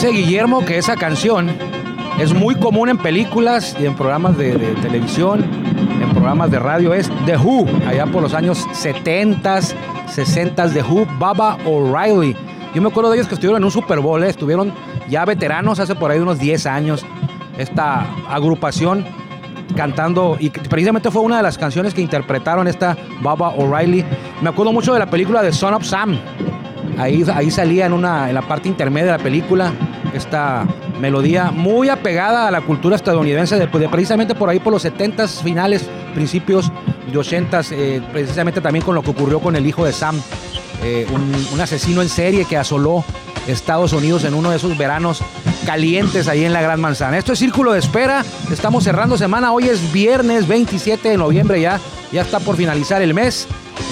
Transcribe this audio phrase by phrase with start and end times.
[0.00, 1.50] Dice Guillermo que esa canción
[2.20, 5.44] es muy común en películas y en programas de, de televisión,
[6.00, 6.94] en programas de radio.
[6.94, 9.60] Es The Who, allá por los años 70,
[10.06, 12.36] 60 The Who, Baba O'Reilly.
[12.76, 14.28] Yo me acuerdo de ellos que estuvieron en un Super Bowl, ¿eh?
[14.28, 14.72] estuvieron
[15.08, 17.04] ya veteranos hace por ahí unos 10 años.
[17.58, 19.04] Esta agrupación
[19.74, 24.04] cantando, y precisamente fue una de las canciones que interpretaron esta Baba O'Reilly.
[24.42, 26.20] Me acuerdo mucho de la película de Son of Sam.
[26.98, 29.72] Ahí, ahí salía en, una, en la parte intermedia de la película
[30.18, 30.66] esta
[31.00, 35.88] melodía muy apegada a la cultura estadounidense, de, precisamente por ahí por los 70s finales,
[36.14, 36.70] principios
[37.10, 40.20] de 80s, eh, precisamente también con lo que ocurrió con el hijo de Sam,
[40.82, 43.04] eh, un, un asesino en serie que asoló
[43.48, 45.22] Estados Unidos en uno de esos veranos
[45.64, 47.18] calientes ahí en la Gran Manzana.
[47.18, 51.60] Esto es Círculo de Espera, estamos cerrando semana, hoy es viernes 27 de noviembre.
[51.60, 51.80] Ya,
[52.12, 53.48] ya está por finalizar el mes,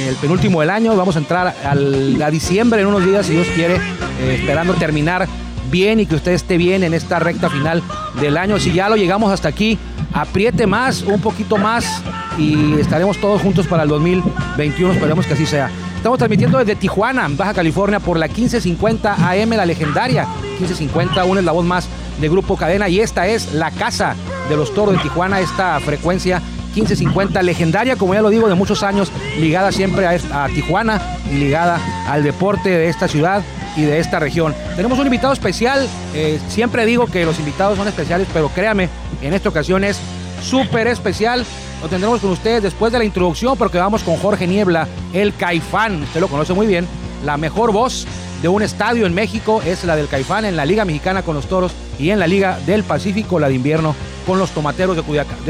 [0.06, 3.46] el penúltimo del año, vamos a entrar al, a diciembre en unos días si Dios
[3.54, 5.26] quiere, eh, esperando terminar
[5.70, 7.82] bien y que usted esté bien en esta recta final
[8.20, 8.58] del año.
[8.58, 9.78] Si ya lo llegamos hasta aquí,
[10.12, 12.02] apriete más, un poquito más
[12.38, 14.94] y estaremos todos juntos para el 2021.
[14.94, 15.70] Esperemos que así sea.
[15.96, 20.26] Estamos transmitiendo desde Tijuana, Baja California, por la 1550 AM, la legendaria
[20.60, 21.88] 1550, una es la voz más
[22.20, 24.14] de Grupo Cadena y esta es la casa
[24.48, 26.40] de los toros de Tijuana, esta frecuencia
[26.76, 31.00] 1550, legendaria, como ya lo digo, de muchos años, ligada siempre a, Tijuana
[31.32, 33.42] y ligada al deporte de esta ciudad
[33.76, 34.54] y de esta región.
[34.74, 38.88] Tenemos un invitado especial, eh, siempre digo que los invitados son especiales, pero créame,
[39.22, 39.98] en esta ocasión es
[40.42, 41.44] súper especial.
[41.82, 46.02] Lo tendremos con ustedes después de la introducción, porque vamos con Jorge Niebla, el Caifán.
[46.02, 46.86] Usted lo conoce muy bien.
[47.24, 48.06] La mejor voz
[48.42, 51.46] de un estadio en México es la del Caifán, en la Liga Mexicana con los
[51.46, 53.94] Toros y en la Liga del Pacífico, la de invierno,
[54.26, 55.02] con los Tomateros de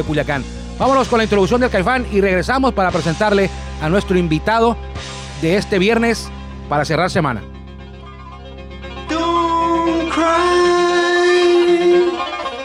[0.02, 0.42] Culiacán.
[0.42, 0.66] De.
[0.78, 3.48] Vámonos con la introducción del Caifán y regresamos para presentarle
[3.80, 4.76] a nuestro invitado
[5.40, 6.28] de este viernes
[6.68, 7.55] para cerrar semana.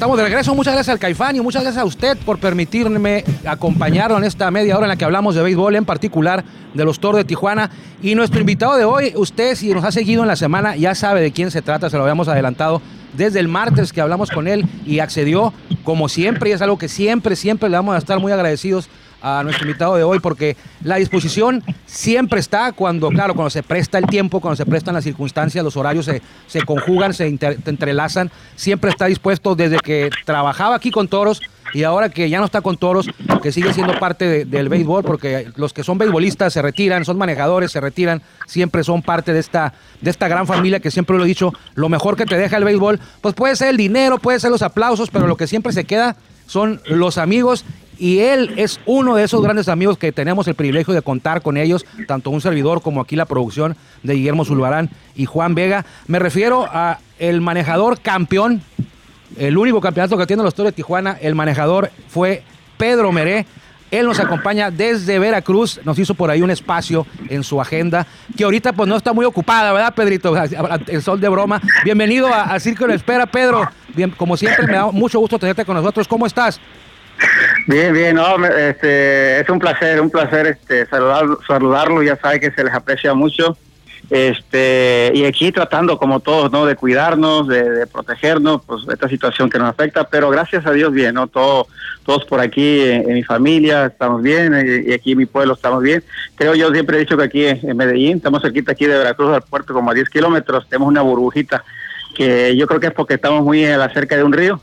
[0.00, 0.54] Estamos de regreso.
[0.54, 4.74] Muchas gracias al Caifán y muchas gracias a usted por permitirme acompañarlo en esta media
[4.74, 7.70] hora en la que hablamos de béisbol, en particular de los Toros de Tijuana.
[8.00, 11.20] Y nuestro invitado de hoy, usted si nos ha seguido en la semana, ya sabe
[11.20, 12.80] de quién se trata, se lo habíamos adelantado
[13.12, 15.52] desde el martes que hablamos con él y accedió
[15.84, 18.88] como siempre y es algo que siempre, siempre le vamos a estar muy agradecidos
[19.22, 23.98] a nuestro invitado de hoy porque la disposición siempre está cuando, claro, cuando se presta
[23.98, 28.90] el tiempo, cuando se prestan las circunstancias, los horarios se, se conjugan, se entrelazan, siempre
[28.90, 31.40] está dispuesto desde que trabajaba aquí con Toros
[31.72, 33.08] y ahora que ya no está con Toros,
[33.42, 37.72] que sigue siendo parte del béisbol, porque los que son beisbolistas se retiran, son manejadores,
[37.72, 41.28] se retiran, siempre son parte de esta, de esta gran familia que siempre lo he
[41.28, 44.50] dicho, lo mejor que te deja el béisbol, pues puede ser el dinero, puede ser
[44.50, 46.16] los aplausos, pero lo que siempre se queda
[46.46, 47.64] son los amigos
[48.00, 51.58] y él es uno de esos grandes amigos que tenemos el privilegio de contar con
[51.58, 55.84] ellos, tanto un servidor como aquí la producción de Guillermo Zulbarán y Juan Vega.
[56.06, 58.62] Me refiero a el manejador campeón,
[59.36, 62.42] el único campeonato que tiene los Toros de Tijuana, el manejador fue
[62.78, 63.44] Pedro Meré.
[63.90, 68.44] Él nos acompaña desde Veracruz, nos hizo por ahí un espacio en su agenda, que
[68.44, 70.34] ahorita pues no está muy ocupada, ¿verdad, Pedrito?
[70.86, 71.60] El sol de broma.
[71.84, 73.68] Bienvenido a, a Círculo de Espera, Pedro.
[73.94, 76.08] Bien, como siempre, me da mucho gusto tenerte con nosotros.
[76.08, 76.60] ¿Cómo estás?
[77.66, 82.64] Bien, bien, no, este, es un placer, un placer este, saludarlo, ya sabe que se
[82.64, 83.56] les aprecia mucho.
[84.08, 86.66] Este, y aquí tratando como todos, ¿no?
[86.66, 91.14] De cuidarnos, de, protegernos, pues esta situación que nos afecta, pero gracias a Dios bien,
[91.14, 91.28] ¿no?
[91.28, 91.68] Todo,
[92.04, 96.02] todos por aquí, en, mi familia, estamos bien, y, aquí en mi pueblo estamos bien.
[96.34, 99.42] Creo yo siempre he dicho que aquí en Medellín, estamos cerquita aquí de Veracruz al
[99.42, 101.62] puerto, como a 10 kilómetros, tenemos una burbujita
[102.14, 103.64] que yo creo que es porque estamos muy
[103.94, 104.60] cerca de un río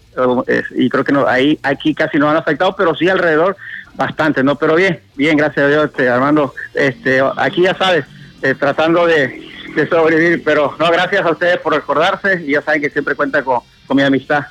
[0.76, 3.56] y creo que no, ahí aquí casi no han afectado, pero sí alrededor
[3.98, 4.56] bastante, ¿no?
[4.56, 8.06] Pero bien, bien, gracias a Dios, este, Armando, este, aquí ya sabes,
[8.42, 9.46] eh, tratando de,
[9.90, 13.62] sobrevivir, pero no, gracias a ustedes por recordarse y ya saben que siempre cuenta con,
[13.94, 14.46] mi amistad.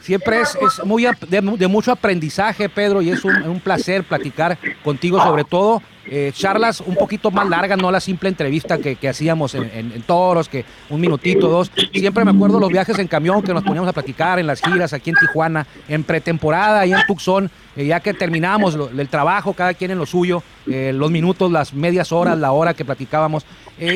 [0.00, 5.44] Siempre es, es muy de, mucho aprendizaje, Pedro, y es un, placer platicar contigo sobre
[5.44, 10.48] todo eh, charlas un poquito más largas, no la simple entrevista que, hacíamos en, toros,
[10.48, 11.70] que un minutito, dos.
[11.92, 14.94] Siempre me acuerdo los viajes en camión que nos poníamos a platicar en las giras
[14.94, 19.74] aquí en Tijuana, en pretemporada y en Tucson, eh, ya que terminábamos el trabajo, cada
[19.74, 23.44] quien en lo suyo, eh, los minutos, las medias horas, la hora que platicábamos.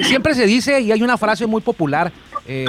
[0.02, 2.12] siempre se dice, y hay una frase muy popular
[2.46, 2.66] eh,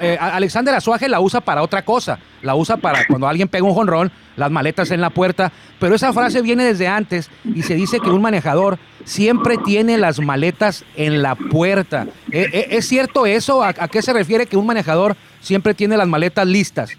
[0.00, 3.74] eh, Alexander Azuaje la usa para otra cosa, la usa para cuando alguien pega un
[3.74, 8.00] jonrón, las maletas en la puerta, pero esa frase viene desde antes y se dice
[8.00, 12.06] que un manejador siempre tiene las maletas en la puerta.
[12.30, 13.62] ¿Es cierto eso?
[13.62, 16.90] ¿A, qué se refiere que un manejador siempre tiene las maletas listas?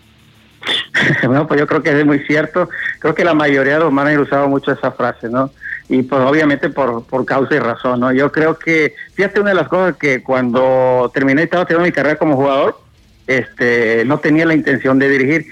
[1.27, 2.69] Bueno, pues yo creo que es muy cierto.
[3.00, 5.51] Creo que la mayoría de los manejadores usado mucho esa frase, ¿no?
[5.88, 8.12] y pues obviamente por, por causa y razón, ¿no?
[8.12, 12.15] Yo creo que, fíjate, una de las cosas que cuando terminé, estaba teniendo mi carrera
[12.17, 12.79] como jugador,
[13.27, 15.45] este, no tenía la intención de dirigir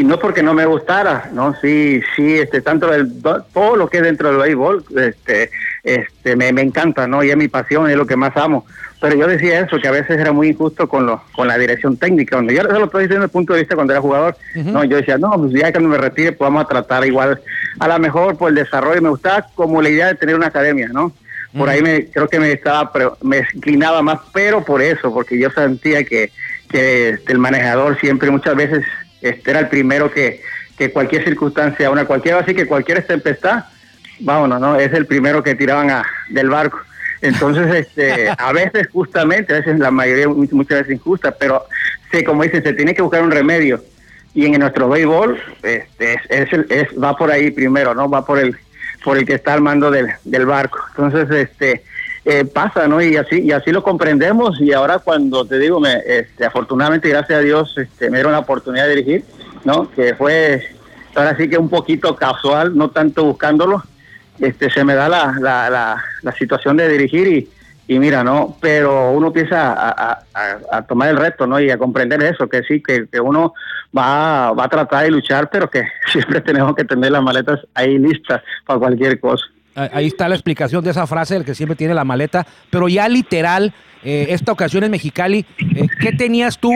[0.00, 1.54] y no porque no me gustara, ¿no?
[1.60, 5.50] Sí, sí, este, tanto el, todo lo que es dentro del béisbol, este,
[5.82, 7.22] este, me, me encanta, ¿no?
[7.22, 8.64] Y es mi pasión, es lo que más amo.
[9.00, 11.98] Pero yo decía eso, que a veces era muy injusto con, lo, con la dirección
[11.98, 12.36] técnica.
[12.36, 14.36] Donde yo lo estoy diciendo desde el punto de vista cuando era jugador.
[14.54, 17.40] no Yo decía, no, pues ya cuando me retire, pues vamos a tratar igual,
[17.78, 19.02] a lo mejor por el desarrollo.
[19.02, 21.12] Me gustaba como la idea de tener una academia, ¿no?
[21.56, 22.92] Por ahí me creo que me estaba
[23.22, 26.30] me inclinaba más, pero por eso, porque yo sentía que,
[26.70, 28.84] que este, el manejador siempre, muchas veces,
[29.20, 30.42] este, era el primero que,
[30.76, 33.64] que cualquier circunstancia, una cualquiera, así que cualquier tempestad,
[34.20, 34.76] vámonos, ¿no?
[34.76, 36.80] Es el primero que tiraban a, del barco.
[37.22, 41.66] Entonces, este, a veces justamente, a veces la mayoría, muchas veces injusta, pero
[42.10, 43.82] sí, como dicen, se tiene que buscar un remedio.
[44.32, 48.08] Y en nuestro béisbol, este, es, es, va por ahí primero, ¿no?
[48.08, 48.56] Va por el,
[49.02, 50.78] por el que está al mando del, del barco.
[50.90, 51.82] Entonces, este,
[52.24, 53.00] eh, pasa, ¿no?
[53.00, 54.60] Y así, y así lo comprendemos.
[54.60, 58.40] Y ahora cuando te digo, me, este, afortunadamente, gracias a Dios, este, me dieron la
[58.40, 59.24] oportunidad de dirigir,
[59.64, 59.90] ¿no?
[59.90, 60.62] Que fue,
[61.14, 63.82] ahora sí que un poquito casual, no tanto buscándolo,
[64.38, 67.48] este, se me da la, la, la, situación de dirigir y,
[67.88, 68.56] y, mira, ¿no?
[68.60, 70.22] Pero uno empieza a,
[70.70, 71.58] a, tomar el reto, ¿no?
[71.60, 73.54] Y a comprender eso, que sí, que, que uno
[73.96, 77.98] va, va a tratar de luchar, pero que siempre tenemos que tener las maletas ahí
[77.98, 79.44] listas para cualquier cosa.
[79.74, 83.08] Ahí está la explicación de esa frase, el que siempre tiene la maleta, pero ya
[83.08, 83.72] literal,
[84.02, 86.72] eh, esta ocasión en Mexicali, eh, ¿qué tenías tú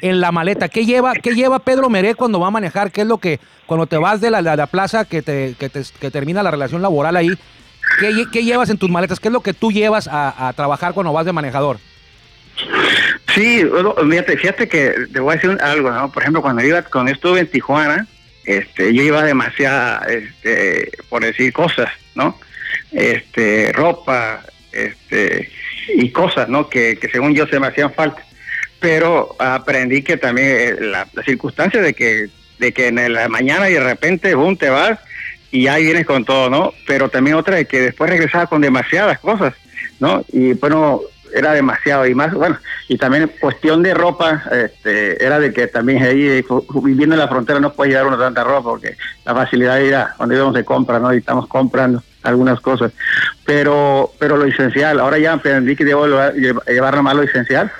[0.00, 0.68] en la maleta?
[0.68, 2.90] ¿Qué lleva, qué lleva Pedro Meré cuando va a manejar?
[2.90, 5.82] ¿Qué es lo que, cuando te vas de la, la plaza que, te, que, te,
[6.00, 7.30] que, termina la relación laboral ahí,
[8.00, 9.20] ¿qué, ¿qué, llevas en tus maletas?
[9.20, 11.78] ¿Qué es lo que tú llevas a, a trabajar cuando vas de manejador?
[13.34, 13.62] Sí,
[14.26, 16.10] fíjate, que te voy a decir algo, ¿no?
[16.10, 18.06] Por ejemplo, cuando iba, cuando estuve en Tijuana,
[18.44, 22.38] este, yo iba demasiada, este, por decir cosas, ¿no?
[22.92, 25.50] Este, ropa, este,
[25.94, 26.68] y cosas, ¿no?
[26.68, 28.22] Que, según yo se me hacían falta.
[28.80, 32.28] Pero aprendí que también eh, la, circunstancia de que,
[32.58, 34.98] de que en la mañana y de repente, boom, te vas
[35.50, 36.74] y ahí vienes con todo, ¿no?
[36.86, 39.54] Pero también otra de que después regresaba con demasiadas cosas,
[39.98, 40.24] ¿no?
[40.32, 41.00] Y bueno,
[41.34, 42.58] era demasiado y más, bueno,
[42.88, 46.44] y también cuestión de ropa, este, era de que también ahí
[46.82, 49.94] viviendo en la frontera no puede llevar una tanta ropa porque la facilidad de ir
[49.94, 51.12] a donde íbamos de compra, ¿no?
[51.12, 52.92] Y estamos comprando algunas cosas.
[53.44, 57.70] Pero, pero lo esencial, ahora ya aprendí que debo llevar nomás lo esencial,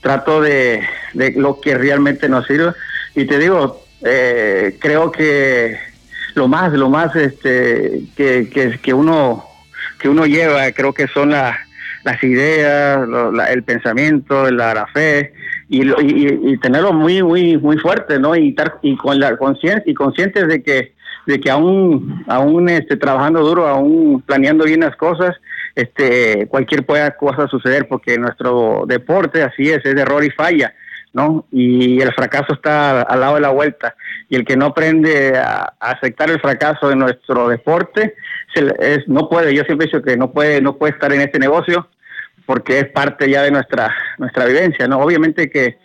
[0.00, 0.82] trato de,
[1.14, 2.72] de lo que realmente nos sirve
[3.14, 5.78] y te digo, eh, creo que
[6.34, 9.44] lo más, lo más este, que, que, que uno
[9.98, 11.58] que uno lleva, creo que son las
[12.08, 13.06] las ideas,
[13.50, 15.32] el pensamiento, la, la fe
[15.68, 18.34] y, y, tenerlo muy muy muy fuerte, ¿no?
[18.34, 20.94] Y estar y con la conciencia y conscientes de que
[21.26, 25.36] de que aún aún este trabajando duro, aún planeando bien las cosas,
[25.74, 30.74] este cualquier pueda cosa suceder porque nuestro deporte así es, es de error y falla.
[31.14, 31.46] ¿no?
[31.50, 33.94] Y el fracaso está al lado de la vuelta.
[34.28, 38.14] Y el que no aprende a, aceptar el fracaso de nuestro deporte,
[38.54, 41.38] es, no puede, yo siempre he dicho que no puede, no puede estar en este
[41.38, 41.88] negocio
[42.48, 45.00] porque es parte ya de nuestra, nuestra vivencia, ¿no?
[45.00, 45.76] Obviamente que,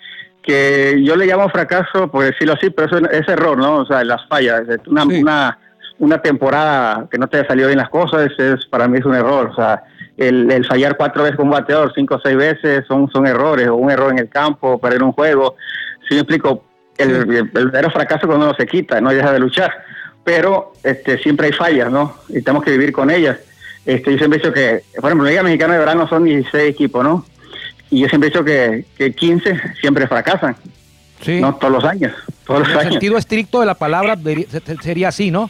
[0.41, 3.79] que yo le llamo fracaso, por decirlo así, pero eso es error, ¿no?
[3.79, 5.59] O sea, las fallas, una, una,
[5.99, 9.13] una temporada que no te haya salido bien las cosas, es, para mí es un
[9.13, 9.83] error, o sea,
[10.15, 13.67] el, el fallar cuatro veces con un bateador, cinco o seis veces, son, son errores,
[13.67, 15.57] o un error en el campo, perder un juego,
[16.07, 16.63] si me explico,
[16.97, 19.83] el, el, verdadero fracaso cuando uno se quita, no deja de luchar,
[20.23, 22.19] pero este, siempre hay fallas, ¿no?
[22.29, 23.37] Y tenemos que vivir con ellas
[23.85, 26.69] este, yo siempre he dicho que, por ejemplo, la Liga Mexicana de Verano son 16
[26.69, 27.25] equipos, ¿no?
[27.89, 30.55] Y yo siempre he dicho que, que 15 siempre fracasan.
[31.21, 31.39] Sí.
[31.39, 32.11] No todos los años.
[32.45, 34.17] Todos los en el sentido estricto de la palabra
[34.81, 35.49] sería así, ¿no?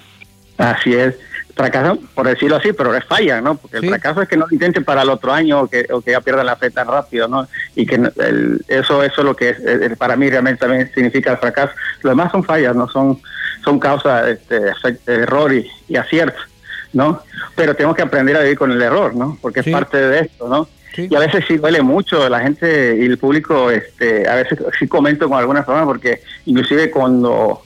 [0.58, 1.16] Así es.
[1.56, 3.56] Fracasan, por decirlo así, pero es falla, ¿no?
[3.56, 6.02] Porque el fracaso es que no lo intenten para el otro año o que, o
[6.02, 7.48] que ya pierdan la fe tan rápido, ¿no?
[7.76, 7.96] Y que
[8.68, 9.56] eso, eso es lo que
[9.98, 11.74] para mí realmente también significa el fracaso.
[12.02, 12.88] Lo demás son fallas, ¿no?
[12.90, 13.22] Son,
[13.64, 14.60] son causas este,
[15.06, 16.42] de error y, y acierto.
[16.94, 17.22] ¿No?
[17.56, 19.38] Pero tenemos que aprender a vivir con el error, ¿no?
[19.42, 20.68] Porque es parte de esto, ¿no?
[20.96, 24.88] Y a veces sí duele mucho la gente y el público, este, a veces sí
[24.88, 27.64] comento con alguna forma porque inclusive cuando,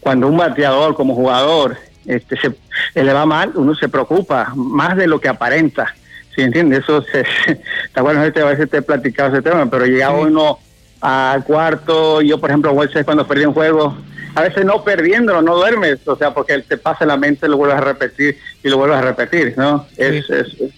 [0.00, 5.06] cuando un bateador como jugador este, se, le va mal, uno se preocupa más de
[5.06, 5.94] lo que aparenta.
[6.34, 6.80] ¿Sí entiendes?
[6.80, 7.20] Eso se,
[7.84, 10.58] está bueno, a veces te he platicado ese tema, pero llega uno
[11.00, 12.22] a cuarto.
[12.22, 13.96] Yo, por ejemplo, cuando perdí un juego,
[14.34, 17.78] a veces no perdiéndolo, no duermes, o sea, porque te pasa la mente, lo vuelves
[17.78, 19.86] a repetir y lo vuelves a repetir, ¿no?
[19.96, 20.26] Es,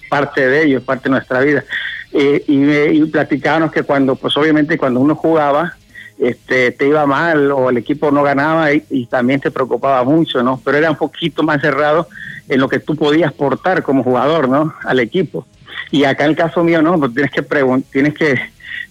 [0.08, 1.64] parte de ello, es parte de nuestra vida.
[2.12, 5.76] y, y platicábamos que cuando, pues obviamente cuando uno jugaba,
[6.18, 10.60] este, te iba mal o el equipo no ganaba y, también te preocupaba mucho, ¿no?
[10.64, 12.08] Pero era un poquito más cerrado
[12.48, 14.74] en lo que tú podías portar como jugador, ¿no?
[14.84, 15.46] Al equipo.
[15.90, 18.34] Y acá en el caso mío, no, pues tienes que preguntar, tienes que,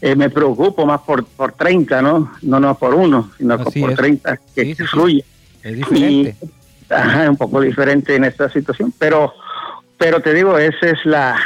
[0.01, 2.31] eh, me preocupo más por, por 30, ¿no?
[2.41, 5.23] No, no por uno, sino por 30 que fluye.
[5.63, 6.35] Es diferente.
[6.89, 9.33] es un poco diferente en esta situación, pero
[9.97, 11.39] pero te digo, esa es la,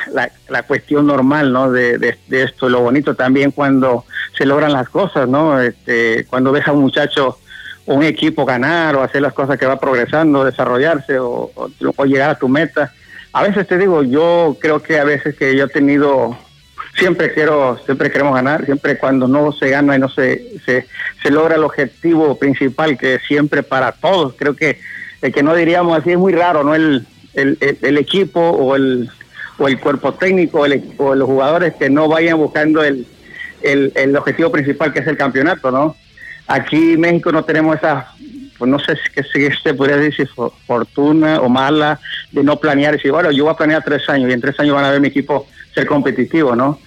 [0.49, 1.71] la, cuestión normal, ¿no?
[1.71, 5.61] De, de, esto, lo bonito también cuando se logran las cosas, ¿no?
[5.61, 7.37] Este, cuando ves a un muchacho
[7.85, 12.39] un equipo ganar o hacer las cosas que va progresando, desarrollarse o, o, llegar a
[12.39, 12.93] tu meta.
[13.33, 16.37] A veces te digo, yo creo que a veces que yo he tenido,
[16.99, 21.55] siempre quiero, siempre queremos ganar, siempre cuando no se gana y no se, se, logra
[21.55, 24.79] el objetivo principal, que siempre para todos, creo que
[25.21, 26.75] el que no diríamos así es muy raro, ¿no?
[26.75, 29.09] El, el, el, equipo o el,
[29.57, 30.65] o el cuerpo técnico
[30.97, 33.05] o, los jugadores que no vayan buscando el,
[33.61, 35.95] el, objetivo principal que es el campeonato, ¿no?
[36.47, 38.07] Aquí en México no tenemos esa,
[38.57, 38.97] pues no sé
[39.31, 40.27] si se podría decir
[40.65, 41.99] fortuna o mala
[42.31, 44.75] de no planear decir, bueno, yo voy a planear tres años y en tres años
[44.75, 46.79] van a ver mi equipo ser competitivo, ¿no?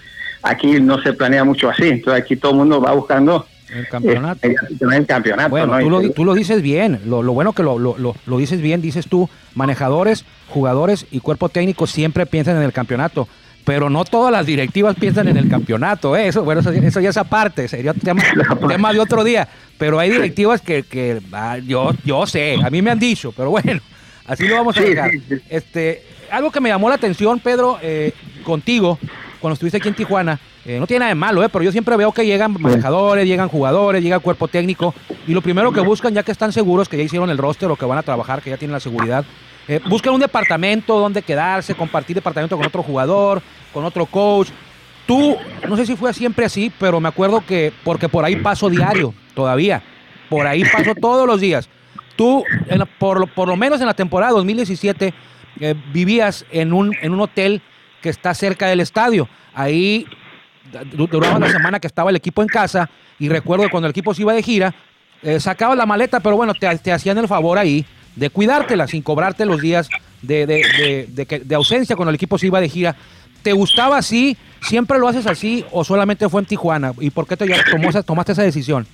[0.42, 4.46] Aquí no se planea mucho así, entonces aquí todo el mundo va buscando el campeonato.
[4.46, 5.50] el campeonato.
[5.50, 7.00] Bueno, tú, lo, tú, lo, dices bien.
[7.06, 11.48] Lo, lo bueno que lo, lo, lo, dices bien, dices tú, manejadores, jugadores y cuerpo
[11.48, 13.28] técnico siempre piensan en el campeonato.
[13.64, 16.16] Pero no todas las directivas piensan en el campeonato.
[16.16, 16.26] ¿eh?
[16.26, 18.22] Eso, bueno, eso, ya es aparte, sería tema,
[18.68, 19.48] tema de otro día.
[19.78, 23.50] Pero hay directivas que, que ah, yo, yo sé, a mí me han dicho, pero
[23.50, 23.80] bueno,
[24.26, 25.12] así lo vamos a dejar.
[25.48, 28.98] Este, algo que me llamó la atención, Pedro, eh, contigo,
[29.42, 31.96] cuando estuviste aquí en Tijuana, eh, no tiene nada de malo, eh, pero yo siempre
[31.96, 34.94] veo que llegan manejadores, llegan jugadores, llega cuerpo técnico,
[35.26, 37.76] y lo primero que buscan, ya que están seguros que ya hicieron el roster o
[37.76, 39.24] que van a trabajar, que ya tienen la seguridad,
[39.66, 43.42] eh, buscan un departamento donde quedarse, compartir departamento con otro jugador,
[43.74, 44.48] con otro coach.
[45.06, 45.36] Tú,
[45.68, 49.12] no sé si fue siempre así, pero me acuerdo que, porque por ahí paso diario,
[49.34, 49.82] todavía,
[50.30, 51.68] por ahí paso todos los días.
[52.14, 52.44] Tú,
[52.98, 55.12] por, por lo menos en la temporada 2017,
[55.92, 57.60] vivías en un, en un hotel
[58.02, 59.28] que está cerca del estadio.
[59.54, 60.06] Ahí
[60.92, 64.12] duraba la semana que estaba el equipo en casa y recuerdo que cuando el equipo
[64.14, 64.74] se iba de gira,
[65.22, 69.46] eh, sacaba la maleta, pero bueno, te, hacían el favor ahí de cuidártela sin cobrarte
[69.46, 69.88] los días
[70.20, 72.96] de, de, ausencia cuando el equipo se iba de gira.
[73.42, 74.36] ¿Te gustaba así?
[74.60, 76.92] ¿Siempre lo haces así o solamente fue en Tijuana?
[77.00, 77.46] ¿Y por qué te
[78.04, 78.86] tomaste esa decisión?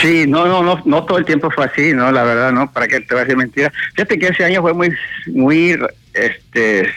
[0.00, 2.10] Sí, no, no, no, no todo el tiempo fue así, ¿no?
[2.10, 2.70] La verdad, ¿no?
[2.72, 3.72] Para que te voy a decir mentira.
[3.94, 4.90] Fíjate que ese año fue muy,
[5.26, 5.78] muy,
[6.14, 6.90] este,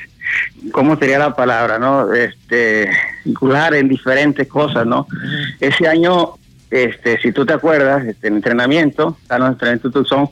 [0.71, 2.13] ¿cómo sería la palabra, no?
[2.13, 2.89] Este,
[3.25, 5.07] vincular en diferentes cosas, ¿no?
[5.59, 6.33] Ese año,
[6.69, 10.29] este, si tú te acuerdas, este, en entrenamiento, en nuestra institución,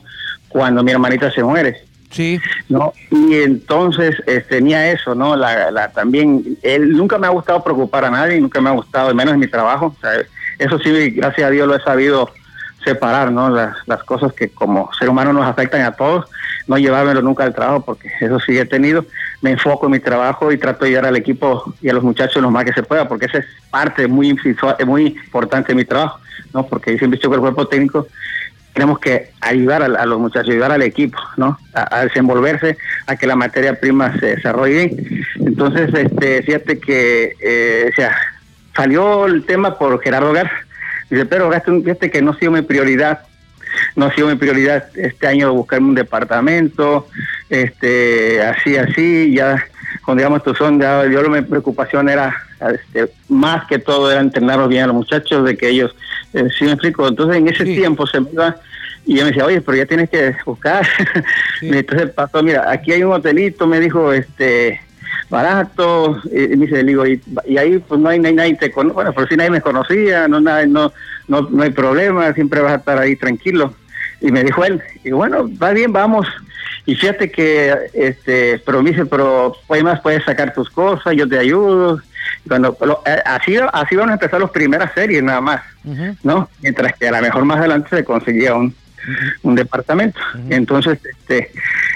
[0.48, 1.82] cuando mi hermanita se muere.
[2.10, 2.40] Sí.
[2.68, 2.92] ¿No?
[3.10, 5.36] Y entonces este, tenía eso, ¿no?
[5.36, 9.14] La, la, también, él nunca me ha gustado preocupar a nadie, nunca me ha gustado,
[9.14, 9.94] menos en mi trabajo.
[10.58, 12.30] eso sí, gracias a Dios lo he sabido
[12.86, 13.50] separar, ¿no?
[13.50, 16.26] Las, cosas que como ser humano nos afectan a todos,
[16.68, 19.04] no llevármelo nunca al trabajo, porque eso sí he tenido.
[19.42, 22.40] Me enfoco en mi trabajo y trato de ayudar al equipo y a los muchachos
[22.40, 24.38] lo más que se pueda, porque esa es parte muy,
[24.86, 26.20] muy importante de mi trabajo,
[26.54, 26.64] ¿no?
[26.66, 28.06] Porque siempre dicho que el cuerpo técnico
[28.72, 31.58] tenemos que ayudar a, los muchachos, ayudar al equipo, ¿no?
[31.74, 32.76] A, desenvolverse,
[33.06, 34.94] a que la materia prima se desarrolle.
[35.36, 38.16] Entonces, este, fíjate que, eh, o sea,
[38.76, 40.65] salió el tema por Gerardo Garza
[41.10, 43.20] Dice, pero fíjate que no ha sido mi prioridad,
[43.94, 47.08] no ha sido mi prioridad este año buscarme un departamento,
[47.48, 49.64] este, así, así, ya,
[50.04, 52.34] cuando digamos tu son, ya yo mi preocupación era,
[52.72, 55.94] este, más que todo era entrenarlos bien a los muchachos, de que ellos,
[56.32, 58.56] eh, sí me explico, entonces en ese tiempo se me iba,
[59.04, 60.84] y yo me decía, oye, pero ya tienes que buscar.
[61.62, 64.80] entonces pasó, mira, aquí hay un hotelito, me dijo, este,
[65.28, 67.20] barato, y, me dice, digo, y,
[67.58, 70.66] ahí pues no hay, nadie te conoce, bueno, pero si nadie me conocía, no, nada,
[70.66, 70.92] no,
[71.28, 73.74] no, no hay problema, siempre vas a estar ahí tranquilo.
[74.20, 76.26] Y me dijo él, y bueno, va bien, vamos.
[76.86, 81.38] Y fíjate que, este, pero me dice, pero más puedes sacar tus cosas, yo te
[81.38, 82.00] ayudo.
[82.48, 85.62] Cuando, eh, así, así van a empezar las primeras series nada más,
[86.22, 86.48] ¿no?
[86.62, 88.74] Mientras que a lo mejor más adelante se conseguía un,
[89.42, 90.18] un departamento.
[90.50, 91.50] Entonces, este,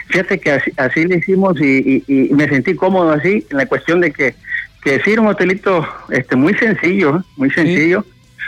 [0.09, 4.13] fíjate que así, así le hicimos y, me sentí cómodo así, en la cuestión de
[4.13, 4.35] que,
[4.83, 8.05] que sí, un hotelito este, muy sencillo, muy sencillo.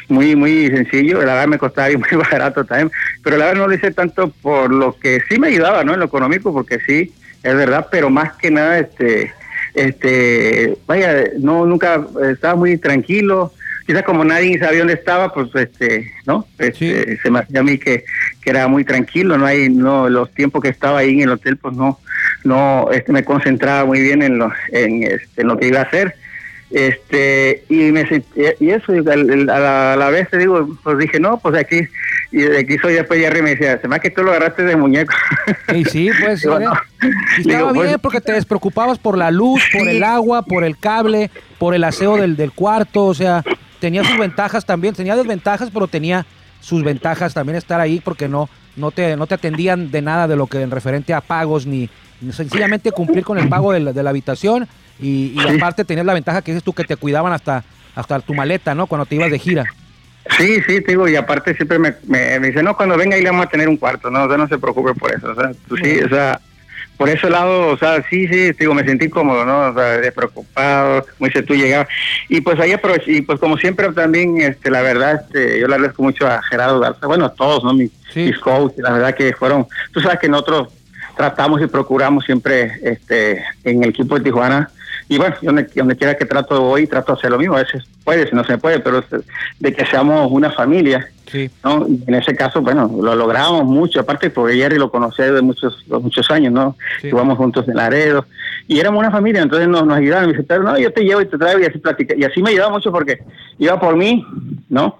[0.08, 2.90] Muy, muy sencillo, la verdad me costaba muy barato también,
[3.22, 5.94] pero la verdad no lo hice tanto por lo que sí me ayudaba, ¿no?
[5.94, 9.32] En lo económico, porque sí, es verdad, pero más que nada, este,
[9.74, 13.52] este, vaya, no, nunca estaba muy tranquilo,
[13.86, 16.46] quizás como nadie sabía dónde estaba, pues este, ¿no?
[16.58, 18.04] Este, Se me hacía a mí que,
[18.42, 21.56] que era muy tranquilo, no hay, no, los tiempos que estaba ahí en el hotel,
[21.56, 22.00] pues no,
[22.44, 25.84] no, este, me concentraba muy bien en lo, en, este, en lo que iba a
[25.84, 26.16] hacer.
[26.72, 28.06] Este y me
[28.58, 31.80] y eso a la, vez te digo pues dije no pues aquí
[32.30, 34.74] y de aquí soy después Jerry me decía se me que tú lo agarraste de
[34.74, 35.12] muñeco
[35.74, 36.48] y sí pues ¿eh?
[37.40, 41.30] estaba bien pues, porque te despreocupabas por la luz por el agua por el cable
[41.58, 43.44] por el aseo del, del cuarto o sea
[43.78, 46.24] tenía sus ventajas también tenía desventajas pero tenía
[46.62, 50.36] sus ventajas también estar ahí porque no no te no te atendían de nada de
[50.36, 51.90] lo que en referente a pagos ni,
[52.30, 54.66] sencillamente cumplir con el pago de la, de la habitación
[55.00, 57.64] y, aparte tenías la ventaja que dices tú que te cuidaban hasta,
[57.96, 58.86] hasta tu maleta, ¿no?
[58.86, 59.64] Cuando te ibas de gira.
[60.38, 63.30] Sí, sí, te digo, y aparte siempre me, me, dice, no, cuando venga ahí le
[63.30, 65.50] vamos a tener un cuarto, no, o sea, no se preocupe por eso, o sea,
[65.66, 66.40] tú sí, o sea,
[67.02, 69.70] por ese lado, o sea, sí, sí, digo, me sentí cómodo, ¿no?
[69.70, 71.88] O sea, despreocupado, como dice tú, llegaba.
[72.28, 75.74] Y pues ahí aproveché, y pues como siempre también, este, la verdad, este, yo le
[75.74, 77.74] agradezco mucho a Gerardo Garza, bueno, a todos, ¿no?
[77.74, 80.68] Mis, mis coaches, la verdad que fueron, tú sabes que nosotros
[81.16, 84.70] tratamos y procuramos siempre, este, en el equipo de Tijuana,
[85.08, 87.56] y bueno, donde, donde quiera que trato hoy, trato de hacer lo mismo.
[87.56, 89.02] A veces puede, si no se puede, pero
[89.58, 91.08] de que seamos una familia.
[91.30, 91.50] Sí.
[91.64, 91.86] ¿no?
[91.86, 96.30] en ese caso, bueno, lo logramos mucho, aparte porque Jerry lo conocí de muchos muchos
[96.30, 96.76] años, ¿no?
[97.00, 97.10] Sí.
[97.10, 98.26] juntos en Laredo
[98.68, 100.26] y éramos una familia, entonces nos, nos ayudaban.
[100.26, 102.14] Me dice, pero no, yo te llevo y te traigo y así platica.
[102.16, 103.20] Y así me ayudaba mucho porque
[103.58, 104.26] iba por mí,
[104.68, 104.98] ¿no?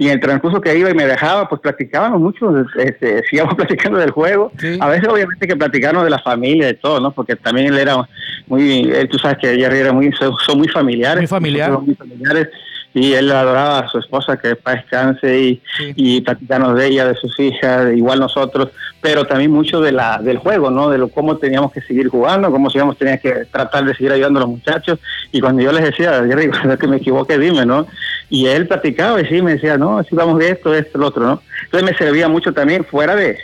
[0.00, 3.98] Y en el transcurso que iba y me dejaba, pues platicábamos mucho, este, sigamos platicando
[3.98, 4.50] del juego.
[4.80, 7.12] A veces obviamente que platicábamos de la familia, de todo, ¿no?
[7.12, 8.08] Porque también él era
[8.46, 11.20] muy, él, tú sabes que Jerry era muy, son, muy familiares.
[11.20, 11.72] Muy familiar.
[11.72, 12.48] Muy familiares
[12.92, 15.62] y él adoraba a su esposa, que para descanse, y,
[15.94, 18.70] y platicarnos de ella, de sus hijas, igual nosotros,
[19.00, 20.90] pero también mucho de la del juego, ¿no?
[20.90, 24.42] De lo, cómo teníamos que seguir jugando, cómo teníamos que tratar de seguir ayudando a
[24.42, 24.98] los muchachos,
[25.30, 27.86] y cuando yo les decía, Jerry, que me equivoqué, dime, ¿no?
[28.28, 31.24] Y él platicaba y sí, me decía, no, si vamos de esto, esto, lo otro,
[31.24, 31.42] ¿no?
[31.64, 33.38] Entonces me servía mucho también fuera de,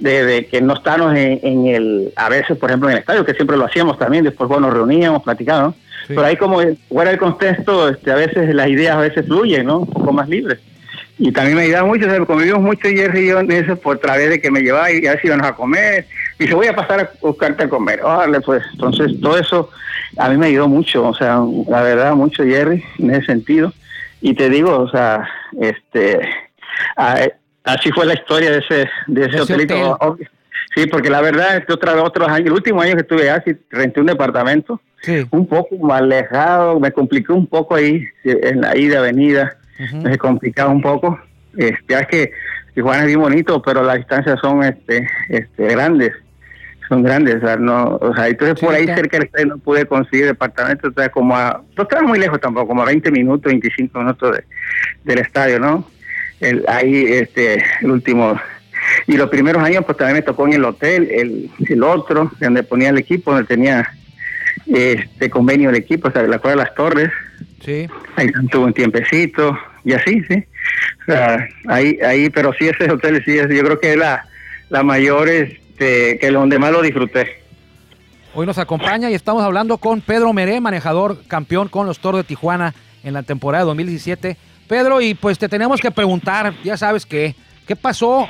[0.00, 3.56] de, que no estábamos en, el, a veces, por ejemplo, en el estadio, que siempre
[3.56, 5.76] lo hacíamos también, después, bueno, nos reuníamos, platicábamos,
[6.14, 9.80] pero ahí como fuera del contexto, este, a veces las ideas a veces fluyen, ¿no?
[9.80, 10.58] Un poco más libres.
[11.18, 13.98] Y también me ayudaba mucho, o sea, convivimos mucho Jerry y yo en eso por
[13.98, 16.06] través de que me llevaba y a si íbamos a comer.
[16.38, 18.02] Y se voy a pasar a buscarte a comer.
[18.02, 18.64] Órale, pues.
[18.72, 19.70] Entonces, todo eso
[20.16, 23.72] a mí me ayudó mucho, o sea, la verdad, mucho Jerry en ese sentido.
[24.20, 25.28] Y te digo, o sea,
[25.60, 26.20] este,
[27.64, 29.98] así fue la historia de ese, de ese, hotelito.
[30.74, 33.56] Sí, porque la verdad es que otra, otros años, el último año que estuve así,
[33.70, 34.80] renté un departamento.
[35.30, 39.56] Un poco más alejado, me complicó un poco ahí en la ida, avenida,
[40.02, 41.18] me complicaba un poco.
[41.56, 42.32] Este, es que
[42.74, 46.12] Tijuana es bien bonito, pero las distancias son este, este, grandes,
[46.88, 49.84] son grandes, o sea, no, o sea, entonces por ahí cerca del estadio no pude
[49.86, 53.50] conseguir departamento, o sea, como a, no estaba muy lejos tampoco, como a 20 minutos,
[53.50, 54.44] 25 minutos de,
[55.04, 55.86] del estadio, ¿no?
[56.40, 58.40] El, ahí, este, el último
[59.06, 62.62] y los primeros años pues también me tocó en el hotel, el, el otro, donde
[62.62, 63.92] ponía el equipo, donde tenía
[64.66, 67.10] este convenio del equipo, o sea, la Cueva de las Torres.
[67.64, 67.86] Sí.
[68.16, 70.44] Ahí tuvo un tiempecito y así, sí.
[71.02, 74.26] O sea, ahí, ahí, pero sí, ese hotel sí, yo creo que es la,
[74.70, 77.42] la mayor, este, que donde más lo disfruté.
[78.34, 82.24] Hoy nos acompaña y estamos hablando con Pedro Meré, manejador campeón con los Toros de
[82.24, 84.36] Tijuana en la temporada 2017.
[84.68, 87.34] Pedro, y pues te tenemos que preguntar, ya sabes qué,
[87.66, 88.28] ¿qué pasó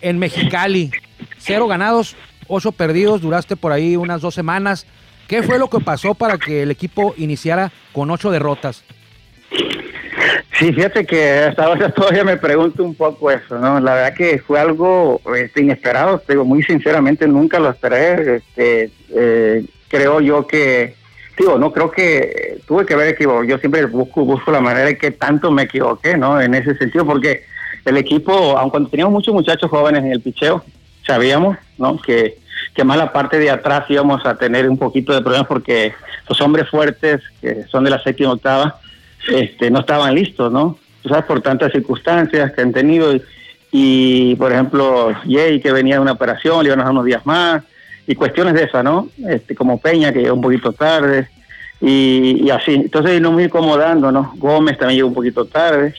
[0.00, 0.90] en Mexicali?
[1.38, 2.16] Cero ganados,
[2.48, 4.86] ocho perdidos, duraste por ahí unas dos semanas.
[5.28, 8.84] ¿Qué fue lo que pasó para que el equipo iniciara con ocho derrotas?
[10.58, 13.80] Sí, fíjate que hasta ahora todavía me pregunto un poco eso, ¿no?
[13.80, 18.36] La verdad que fue algo este, inesperado, digo, muy sinceramente nunca lo esperé.
[18.36, 20.94] Este, eh, creo yo que,
[21.36, 23.44] digo, no creo que tuve que ver equivocado.
[23.44, 26.40] Yo siempre busco, busco la manera de que tanto me equivoqué, ¿no?
[26.40, 27.44] En ese sentido, porque
[27.84, 30.64] el equipo, aun cuando teníamos muchos muchachos jóvenes en el picheo,
[31.06, 32.00] sabíamos, ¿no?
[32.00, 32.38] Que
[32.74, 35.94] que más la parte de atrás íbamos a tener un poquito de problemas porque
[36.28, 38.80] los hombres fuertes, que son de la séptima octava,
[39.28, 40.78] este, no estaban listos, ¿no?
[41.02, 43.14] Tú sabes, por tantas circunstancias que han tenido.
[43.70, 47.62] Y, por ejemplo, Jay, que venía de una operación, le iban a unos días más,
[48.06, 49.08] y cuestiones de esas, ¿no?
[49.28, 51.28] Este, como Peña, que llegó un poquito tarde,
[51.80, 52.74] y, así.
[52.74, 54.32] Entonces, no muy incomodando, ¿no?
[54.36, 55.94] Gómez también llegó un poquito tarde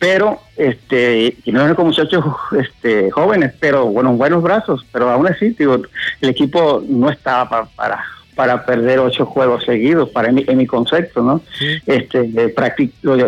[0.00, 2.24] pero este y no con muchachos
[2.58, 5.82] este jóvenes pero bueno buenos brazos pero aún así digo
[6.22, 8.02] el equipo no estaba para
[8.34, 11.42] para, perder ocho juegos seguidos para en mi, concepto no
[11.86, 12.24] este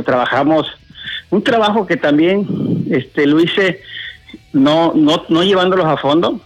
[0.03, 0.67] trabajamos
[1.29, 2.47] un trabajo que también
[2.91, 3.83] este lo hice
[4.55, 6.41] no no no llevándolos a fondo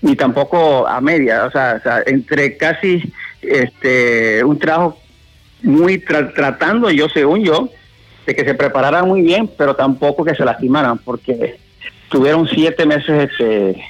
[0.00, 3.12] ni tampoco a media o sea, entre casi
[3.42, 4.98] este un trabajo
[5.62, 7.68] muy tratando yo según yo
[8.26, 11.58] de que se prepararan muy bien, pero tampoco que se lastimaran, porque
[12.08, 13.82] tuvieron siete meses este,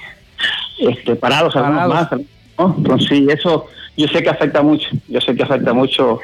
[0.79, 2.09] este, parados, algunos más.
[2.57, 3.65] Entonces, sí, eso
[3.97, 6.19] yo sé que afecta mucho, yo sé que afecta mucho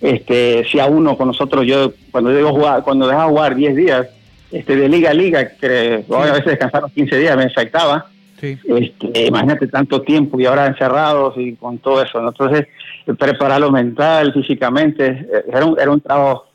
[0.00, 4.06] este, si a uno con nosotros, yo cuando digo jugar, cuando deja jugar 10 días,
[4.50, 8.06] este, de liga a liga, que a veces descansaron 15 días, me afectaba.
[8.42, 12.18] Este, imagínate tanto tiempo y ahora encerrados y con todo eso.
[12.18, 12.66] Entonces,
[13.18, 16.46] prepararlo mental, físicamente, eh, era un, era un trabajo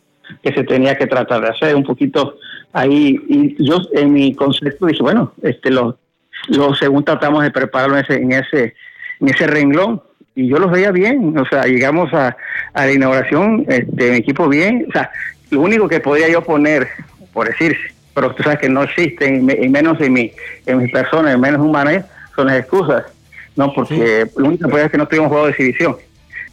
[0.43, 2.37] que se tenía que tratar de hacer un poquito
[2.73, 3.19] ahí.
[3.27, 5.97] Y yo, en mi concepto, dije, bueno, este, lo,
[6.47, 8.73] lo según tratamos de prepararlo en ese, en ese,
[9.19, 10.01] en ese renglón,
[10.35, 12.37] y yo los veía bien, o sea, llegamos a,
[12.73, 15.11] a la inauguración, este, mi equipo bien, o sea,
[15.49, 16.87] lo único que podía yo poner,
[17.33, 20.31] por decirse, pero tú sabes que no existen, y menos en mi,
[20.65, 23.03] en mis personas, en menos humanas, son las excusas,
[23.55, 23.73] ¿no?
[23.73, 25.97] Porque lo único que puede es que no tuvimos juego de exhibición,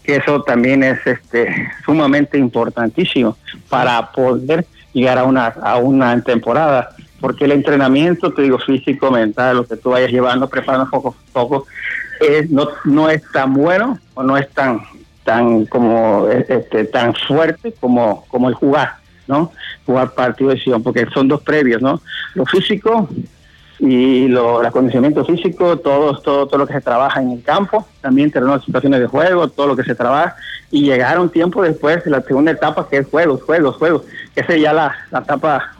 [0.06, 3.36] que eso también es este sumamente importantísimo
[3.68, 6.90] para poder llegar a una, a una temporada,
[7.20, 11.32] porque el entrenamiento, te digo, físico, mental, lo que tú vayas llevando, preparando poco a
[11.32, 11.66] poco,
[12.20, 14.80] es, no, no es tan bueno o no es tan
[15.24, 18.94] tan como este tan fuerte como como el jugar
[19.26, 19.50] no
[19.84, 22.00] jugar partido de decisión porque son dos previos no
[22.34, 23.08] lo físico
[23.78, 27.86] y lo, el acondicionamiento físico todo todo todo lo que se trabaja en el campo
[28.00, 30.34] también tenemos situaciones de juego todo lo que se trabaja
[30.70, 34.02] y llegar un tiempo después de la segunda etapa que es juegos juegos juegos
[34.34, 35.72] esa es ya la, la etapa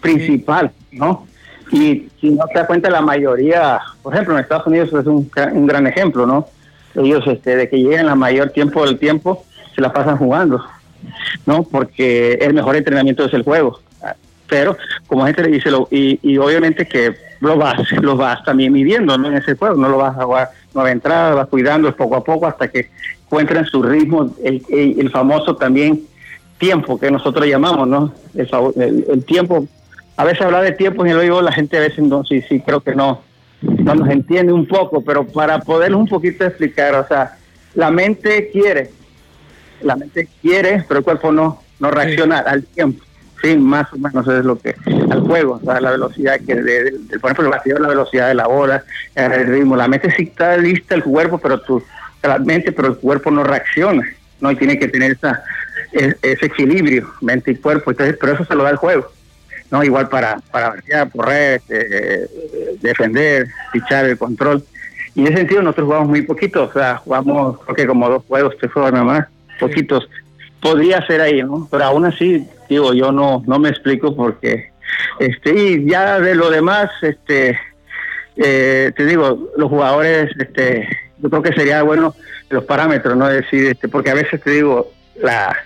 [0.00, 1.26] principal no
[1.70, 5.30] y si no te das cuenta, la mayoría, por ejemplo, en Estados Unidos es un,
[5.52, 6.46] un gran ejemplo, ¿no?
[6.94, 10.64] Ellos, este, de que lleguen la mayor tiempo del tiempo, se la pasan jugando,
[11.46, 11.64] ¿no?
[11.64, 13.80] Porque el mejor entrenamiento es el juego.
[14.48, 19.16] Pero, como gente le dice, y, y obviamente que lo vas, lo vas también midiendo,
[19.16, 19.28] ¿no?
[19.28, 22.46] En ese juego, no lo vas a jugar nueva entrada, vas cuidando poco a poco
[22.46, 22.90] hasta que
[23.24, 26.02] encuentren su ritmo, el, el, famoso también
[26.58, 28.12] tiempo que nosotros llamamos, ¿no?
[28.34, 29.66] El, el tiempo
[30.16, 32.60] a veces hablar de tiempo en el oído la gente a veces no, sí, sí,
[32.60, 33.22] creo que no,
[33.62, 37.36] no nos entiende un poco, pero para poder un poquito explicar, o sea,
[37.74, 38.90] la mente quiere,
[39.82, 43.03] la mente quiere, pero el cuerpo no, no reacciona al tiempo.
[43.58, 44.74] Más o menos es lo que
[45.10, 49.46] al juego, la velocidad que, de, por ejemplo, el la velocidad de la bola, el
[49.46, 51.82] ritmo, la mente sí está lista el cuerpo, pero tu,
[52.22, 54.02] la mente, pero el cuerpo no reacciona,
[54.40, 55.42] no y tiene que tener esa,
[55.92, 59.10] ese equilibrio, mente y cuerpo, entonces, pero eso se lo da el juego.
[59.70, 59.82] ¿no?
[59.82, 60.76] Igual para, para
[61.10, 62.28] correr, este,
[62.80, 64.62] defender, fichar el control.
[65.14, 68.54] Y en ese sentido nosotros jugamos muy poquito, o sea, jugamos creo como dos juegos,
[68.58, 69.26] tres juegos nada más,
[69.60, 70.08] poquitos.
[70.60, 71.68] Podría ser ahí, ¿no?
[71.70, 74.70] Pero aún así, digo, yo no, no me explico porque,
[75.18, 77.58] este, y ya de lo demás, este,
[78.36, 82.14] eh, te digo, los jugadores, este, yo creo que sería bueno
[82.50, 83.28] los parámetros, ¿no?
[83.28, 85.56] decir, este, porque a veces te digo, la,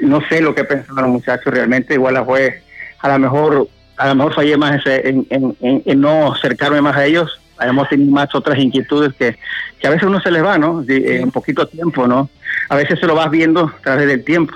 [0.00, 2.62] no sé lo que pensaron los muchachos realmente, igual la fue
[3.00, 7.40] a lo mejor a lo mejor fallé más en, en, no acercarme más a ellos,
[7.60, 9.38] hemos tenido más otras inquietudes que,
[9.78, 10.84] que a veces uno se les va, ¿no?
[10.86, 12.28] en poquito tiempo, ¿no?
[12.68, 14.54] A veces se lo vas viendo a través del tiempo,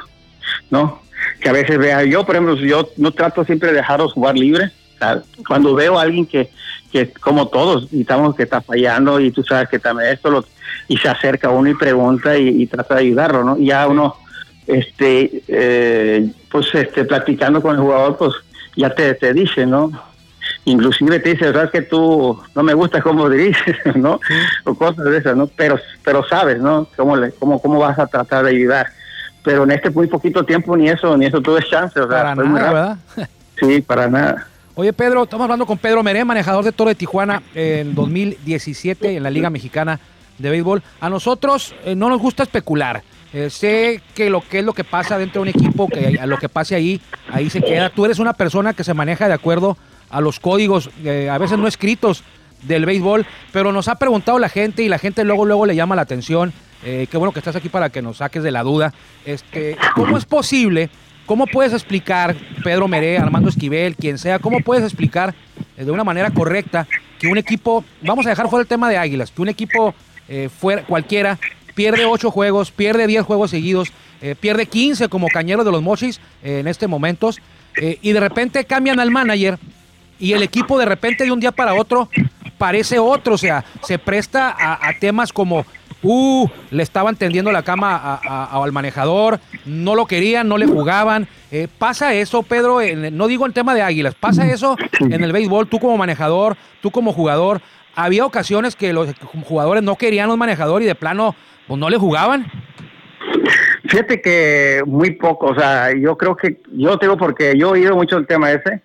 [0.71, 1.01] ¿no?
[1.41, 4.71] Que a veces vea, yo por ejemplo, yo no trato siempre de dejarlos jugar libre,
[5.47, 6.51] cuando veo a alguien que,
[6.93, 10.45] que como todos, y estamos que está fallando y tú sabes que también esto lo,
[10.89, 13.59] y se acerca a uno y pregunta y, trata de ayudarlo, ¿no?
[13.59, 14.17] Y ya uno
[14.67, 18.35] este, eh, pues este, platicando con el jugador, pues
[18.77, 19.91] ya te, te dice, ¿no?
[20.65, 24.21] Inclusive te dice, verdad que tú no me gusta cómo diriges, ¿no?
[24.65, 25.47] O cosas de esas, ¿no?
[25.47, 26.87] Pero, pero sabes, ¿no?
[26.97, 28.89] Cómo, le, cómo, cómo vas a tratar de ayudar.
[29.43, 31.99] Pero en este muy poquito tiempo ni eso, ni eso tuve chance.
[31.99, 32.99] O sea, para nada, ¿verdad?
[33.59, 34.47] Sí, para nada.
[34.75, 39.23] Oye, Pedro, estamos hablando con Pedro Meré, manejador de Toro de Tijuana en 2017 en
[39.23, 40.01] la Liga Mexicana
[40.39, 40.83] de Béisbol.
[41.01, 43.03] A nosotros eh, no nos gusta especular.
[43.33, 46.27] Eh, sé que lo que es lo que pasa dentro de un equipo, que a
[46.27, 47.01] lo que pase ahí,
[47.31, 47.91] ahí se queda.
[47.91, 49.77] Tú eres una persona que se maneja de acuerdo
[50.09, 52.25] a los códigos, eh, a veces no escritos
[52.63, 55.95] del béisbol, pero nos ha preguntado la gente y la gente luego luego le llama
[55.95, 56.53] la atención.
[56.85, 58.93] Eh, qué bueno que estás aquí para que nos saques de la duda.
[59.25, 60.91] Este, ¿Cómo es posible?
[61.27, 65.35] ¿Cómo puedes explicar, Pedro Meré, Armando Esquivel, quien sea, cómo puedes explicar
[65.77, 66.87] de una manera correcta
[67.19, 69.95] que un equipo, vamos a dejar fuera el tema de Águilas, que un equipo
[70.59, 71.39] fuera, cualquiera
[71.81, 76.21] pierde ocho juegos, pierde 10 juegos seguidos, eh, pierde 15 como cañero de los Mochis
[76.43, 77.31] eh, en este momento,
[77.77, 79.59] eh, y de repente cambian al manager
[80.19, 82.11] y el equipo de repente de un día para otro
[82.59, 85.65] parece otro, o sea, se presta a, temas como,
[86.03, 91.29] uh, le estaban tendiendo la cama al manejador, no lo querían, no le jugaban.
[91.79, 92.79] pasa eso, Pedro,
[93.13, 96.91] no digo el tema de Águilas, pasa eso en el béisbol, tú como manejador, tú
[96.91, 97.61] como jugador.
[97.95, 99.13] Había ocasiones que los
[99.45, 101.35] jugadores no querían un manejador y de plano
[101.67, 102.47] pues no le jugaban.
[103.89, 107.81] Fíjate que muy poco, o sea, yo creo que, yo te digo porque yo he
[107.81, 108.83] oído mucho el tema ese,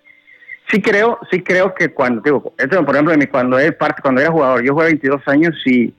[0.70, 4.64] sí creo, sí creo que cuando, digo, esto, por ejemplo, cuando, parte, cuando era jugador,
[4.64, 5.92] yo jugué 22 años y,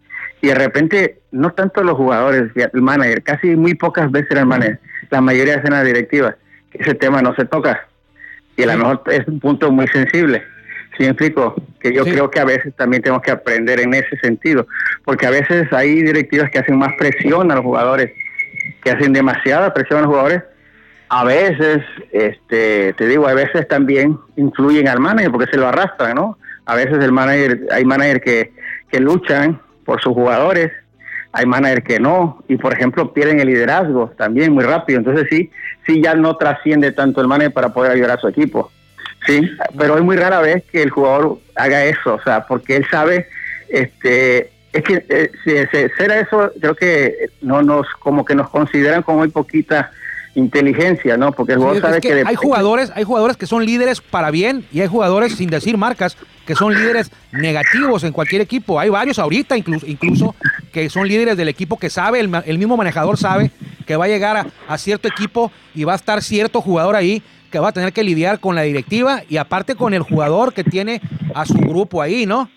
[0.48, 4.46] y de repente, no tanto los jugadores, el manager, casi muy pocas veces era el
[4.46, 4.80] manager,
[5.10, 6.38] la mayoría de la directiva,
[6.72, 7.86] que ese tema no se toca.
[8.56, 10.42] Y a lo mejor es un punto muy sensible.
[10.96, 11.54] ¿Sí me explico?
[11.82, 14.66] Que yo creo que a veces también tenemos que aprender en ese sentido,
[15.04, 18.14] porque a veces hay directivas que hacen más presión a los jugadores,
[18.82, 20.44] que hacen demasiada presión a los jugadores.
[21.10, 21.80] A veces,
[22.14, 26.38] este, te digo, a veces también influyen al manager porque se lo arrastran, ¿no?
[26.66, 28.54] A veces el manager, hay managers que,
[28.90, 30.74] que luchan por sus jugadores,
[31.32, 35.50] hay managers que no, y por ejemplo pierden el liderazgo también muy rápido, entonces sí,
[35.86, 38.70] sí ya no trasciende tanto el manager para poder ayudar a su equipo.
[39.26, 42.86] Sí, pero es muy rara vez que el jugador haga eso, o sea, porque él
[42.92, 43.30] sabe,
[43.70, 45.52] este, es que eh, si
[45.98, 49.92] será eso, creo que no nos, como que nos consideran como muy poquita
[50.38, 51.32] inteligencia, ¿no?
[51.32, 54.82] Porque el jugador sabe que, hay jugadores, hay jugadores que son líderes para bien y
[54.82, 58.80] hay jugadores sin decir marcas que son líderes negativos en cualquier equipo.
[58.80, 60.36] Hay varios ahorita incluso, incluso
[60.72, 63.52] que son líderes del equipo que sabe, el, el mismo manejador sabe
[63.88, 67.24] que va a llegar a, a cierto equipo y va a estar cierto jugador ahí
[67.52, 70.64] que va a tener que lidiar con la directiva y aparte con el jugador que
[70.64, 71.02] tiene
[71.34, 72.50] a su grupo ahí, ¿no?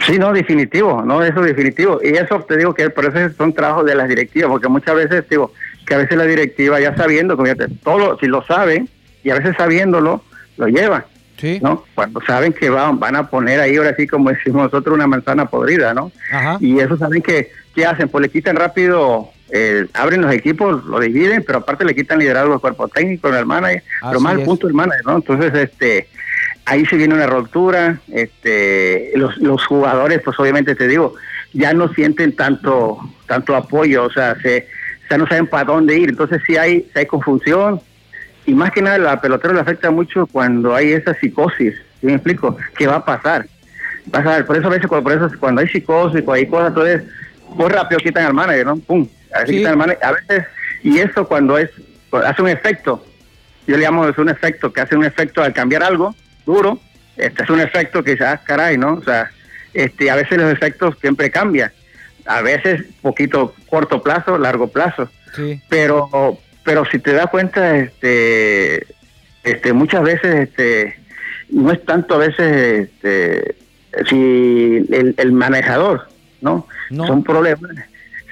[0.00, 2.00] Sí, no, definitivo, no, eso definitivo.
[2.02, 5.24] Y eso te digo que por eso son trabajos de las directivas, porque muchas veces
[5.30, 5.52] digo
[5.86, 7.36] que a veces la directiva ya sabiendo,
[7.82, 8.88] todo, si lo saben,
[9.22, 10.22] y a veces sabiéndolo,
[10.56, 11.04] lo llevan.
[11.36, 11.58] Sí.
[11.60, 11.84] ¿no?
[11.94, 15.46] Cuando saben que van, van a poner ahí, ahora sí, como decimos nosotros, una manzana
[15.46, 16.12] podrida, ¿no?
[16.60, 18.08] Y eso saben que, ¿qué hacen?
[18.08, 22.54] Pues le quitan rápido eh, abren los equipos, lo dividen, pero aparte le quitan liderazgo
[22.54, 25.16] al cuerpo técnico, al manager, pero más al punto del manager, ¿no?
[25.16, 26.08] Entonces, este,
[26.64, 31.14] ahí se viene una ruptura, este, los, los jugadores, pues obviamente te digo,
[31.52, 34.66] ya no sienten tanto, tanto apoyo, o sea, se,
[35.10, 37.80] ya no saben para dónde ir, entonces sí hay, sí hay confusión,
[38.46, 42.14] y más que nada la pelotera le afecta mucho cuando hay esa psicosis, ¿sí me
[42.14, 42.56] explico?
[42.76, 43.46] ¿Qué va a pasar?
[44.10, 47.02] por eso a veces cuando, por eso, cuando hay psicosis, cuando hay cosas, entonces
[47.48, 48.76] muy rápido quitan al manager, ¿no?
[48.76, 50.46] Pum, a veces,
[50.82, 51.70] y eso cuando es,
[52.12, 53.04] hace un efecto,
[53.66, 56.14] yo le llamo es un efecto, que hace un efecto al cambiar algo
[56.44, 56.78] duro,
[57.16, 58.94] este es un efecto que ya, ah, caray, ¿no?
[58.94, 59.30] O sea,
[59.72, 61.72] este, a veces los efectos siempre cambian,
[62.26, 65.08] a veces poquito corto plazo, largo plazo,
[65.68, 68.86] pero, pero si te das cuenta, este,
[69.42, 70.96] este, muchas veces, este,
[71.50, 73.56] no es tanto a veces, este,
[74.08, 76.08] si el, el manejador,
[76.40, 76.66] ¿no?
[76.90, 77.06] no.
[77.06, 77.70] Son problemas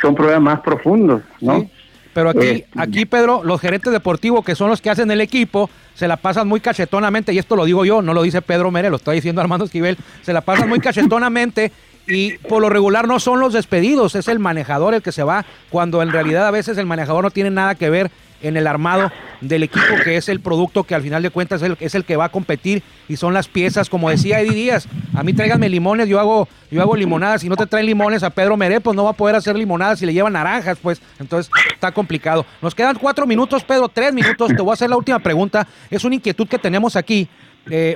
[0.03, 1.71] son problemas más profundos, ¿no?
[2.13, 5.71] Pero aquí, eh, aquí, Pedro, los gerentes deportivos, que son los que hacen el equipo,
[5.95, 8.91] se la pasan muy cachetonamente, y esto lo digo yo, no lo dice Pedro Mere,
[8.91, 11.73] lo está diciendo Armando Esquivel, se la pasan muy cachetonamente
[12.07, 15.45] y por lo regular no son los despedidos, es el manejador el que se va,
[15.71, 18.11] cuando en realidad a veces el manejador no tiene nada que ver
[18.43, 19.11] en el armado
[19.41, 22.27] del equipo, que es el producto que al final de cuentas es el, que va
[22.27, 26.19] a competir y son las piezas, como decía Eddie Díaz, a mí tráiganme limones, yo
[26.19, 29.11] hago, yo hago limonadas, si no te traen limones a Pedro Meré, pues no va
[29.11, 32.45] a poder hacer limonadas si le llevan naranjas, pues entonces está complicado.
[32.61, 36.05] Nos quedan cuatro minutos, Pedro, tres minutos, te voy a hacer la última pregunta, es
[36.05, 37.29] una inquietud que tenemos aquí.
[37.71, 37.95] Eh,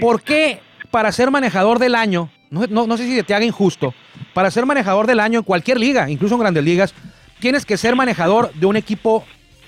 [0.00, 3.94] ¿Por qué para ser manejador del año, no, no, no sé si te haga injusto,
[4.34, 6.94] para ser manejador del año en cualquier liga, incluso en grandes ligas,
[7.40, 9.24] tienes que ser manejador de un equipo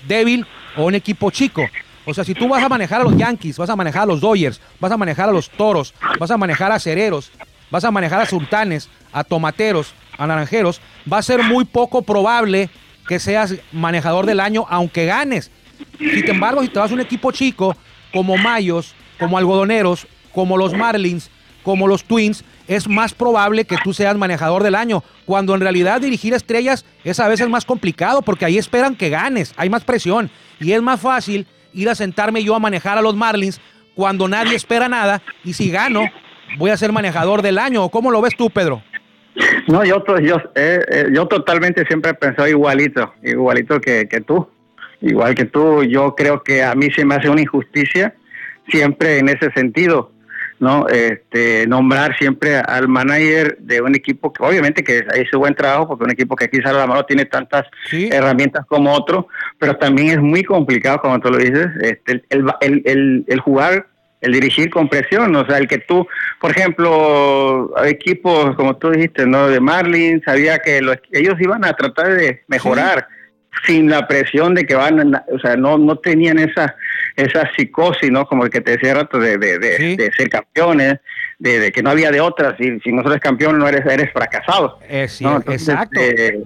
[0.07, 1.67] débil o un equipo chico.
[2.05, 4.21] O sea, si tú vas a manejar a los Yankees, vas a manejar a los
[4.21, 7.31] Dodgers, vas a manejar a los Toros, vas a manejar a Cereros,
[7.69, 12.69] vas a manejar a Sultanes, a Tomateros, a Naranjeros, va a ser muy poco probable
[13.07, 15.51] que seas manejador del año, aunque ganes.
[15.97, 17.75] Sin embargo, si te vas a un equipo chico,
[18.11, 21.29] como Mayos, como Algodoneros, como los Marlins,
[21.63, 26.01] como los Twins, es más probable que tú seas manejador del año, cuando en realidad
[26.01, 30.29] dirigir estrellas es a veces más complicado porque ahí esperan que ganes, hay más presión
[30.59, 33.61] y es más fácil ir a sentarme yo a manejar a los Marlins
[33.95, 36.03] cuando nadie espera nada y si gano
[36.57, 37.89] voy a ser manejador del año.
[37.89, 38.81] ¿Cómo lo ves tú, Pedro?
[39.67, 44.49] No, yo, yo, eh, eh, yo totalmente siempre he pensado igualito, igualito que, que tú,
[45.01, 45.83] igual que tú.
[45.83, 48.13] Yo creo que a mí se me hace una injusticia
[48.69, 50.10] siempre en ese sentido
[50.61, 50.87] ¿no?
[50.87, 56.03] Este, nombrar siempre al manager de un equipo que obviamente que hizo buen trabajo, porque
[56.03, 60.19] un equipo que aquí sale la mano tiene tantas herramientas como otro, pero también es
[60.19, 63.87] muy complicado, como tú lo dices, este, el, el, el, el, jugar,
[64.21, 66.07] el dirigir con presión, o sea, el que tú,
[66.39, 69.47] por ejemplo, equipos, como tú dijiste, ¿no?
[69.47, 70.79] De Marlins, sabía que
[71.11, 73.07] ellos iban a tratar de mejorar
[73.65, 76.75] sin la presión de que van, o sea, no, no tenían esa
[77.15, 78.25] esa psicosis, ¿no?
[78.25, 80.99] Como el que te decía rato de, de, ser campeones,
[81.39, 84.79] de, que no había de otras, y si no eres campeón no eres, eres fracasado.
[84.89, 85.99] exacto.
[85.99, 86.41] Este,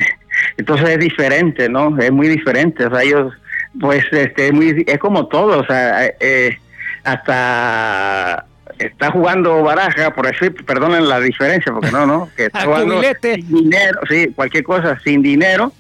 [0.58, 1.98] entonces es diferente, ¿no?
[2.00, 3.34] Es muy diferente, o sea, ellos,
[3.80, 6.58] pues, este, es, muy, es como todo, o sea, eh,
[7.04, 8.46] hasta
[8.80, 13.48] está jugando baraja, por decir, perdonen la diferencia, porque no, no, que está jugando sin
[13.48, 15.72] dinero, sí, cualquier cosa, sin dinero,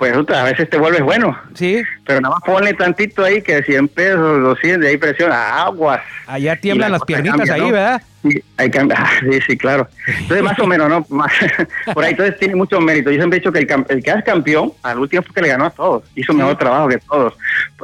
[0.00, 1.38] pues a veces te vuelves bueno.
[1.52, 1.82] Sí.
[2.06, 6.00] Pero nada más ponle tantito ahí que 100 pesos, 200, de ahí presiona, aguas.
[6.26, 8.00] Allá tiemblan las piernitas ahí, ¿verdad?
[8.22, 9.86] Sí, hay ah, sí, sí, claro.
[10.06, 11.04] Entonces, más o menos, ¿no?
[11.94, 13.10] por ahí, entonces tiene mucho mérito.
[13.10, 15.48] Yo siempre he dicho que el, el que es campeón, al último fue que le
[15.48, 16.04] ganó a todos.
[16.14, 17.34] Hizo mejor trabajo que todos.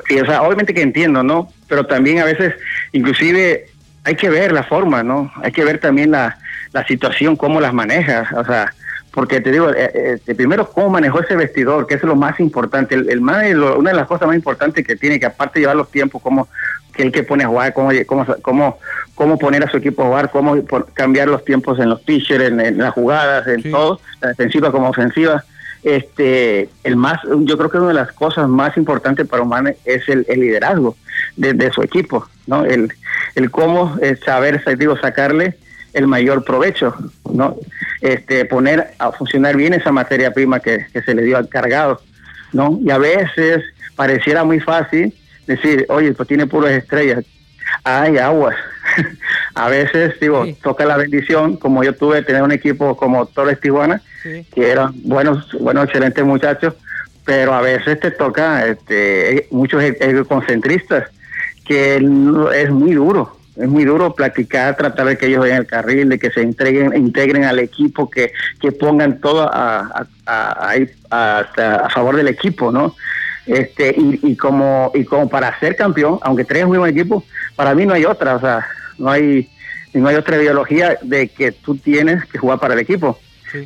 [0.09, 1.53] Y, o sea, obviamente que entiendo, ¿no?
[1.69, 2.55] Pero también a veces,
[2.93, 3.67] inclusive,
[4.05, 5.31] hay que ver la forma, ¿no?
[5.43, 6.39] Hay que ver también la,
[6.73, 8.33] la situación, cómo las manejas.
[8.33, 8.73] O sea,
[9.17, 12.95] porque te digo, eh, eh, primero cómo manejó ese vestidor, que es lo más importante.
[12.95, 15.91] El, el una de las cosas más importantes que tiene, que aparte de llevar los
[15.91, 16.49] tiempos, como
[16.93, 17.93] que el que pone a jugar, cómo,
[18.43, 18.79] cómo,
[19.15, 22.77] cómo, poner a su equipo a jugar, cómo cambiar los tiempos en los pitchers, en,
[22.77, 25.43] las jugadas, en todo, la defensiva como ofensiva.
[25.83, 30.07] Este, el más, yo creo que una de las cosas más importantes para Humane es
[30.11, 30.95] el, liderazgo
[31.37, 32.67] de, su equipo, ¿no?
[32.67, 32.93] El,
[33.35, 35.57] el cómo eh, saber, digo, sacarle
[35.97, 36.95] el mayor provecho,
[37.33, 37.57] ¿no?
[38.03, 42.03] Este, poner a funcionar bien esa materia prima que, se le dio al cargado,
[42.53, 42.79] ¿no?
[42.85, 43.65] Y a veces
[43.97, 45.15] pareciera muy fácil
[45.47, 47.25] decir, oye, pues tiene puras estrellas.
[47.83, 48.55] Hay aguas.
[49.55, 54.03] a veces, digo, toca la bendición, como yo tuve tener un equipo como Torres Tijuana,
[54.23, 56.75] que eran buenos, buenos, excelentes muchachos,
[57.25, 61.09] pero a veces te toca este, muchos e-, egoconcentristas,
[61.65, 66.09] que es muy duro, es muy duro platicar, tratar de que ellos vayan al carril,
[66.09, 70.75] de que se entreguen, integren al equipo, que, que pongan todo a, a,
[71.11, 72.95] a, favor del equipo, ¿no?
[73.47, 77.75] Este, y, y, como, y como para ser campeón, aunque tres muy buen equipo, para
[77.75, 78.67] mí no hay otra, o sea,
[78.99, 79.49] no hay,
[79.95, 83.19] no hay otra ideología de que tú tienes que jugar para el equipo.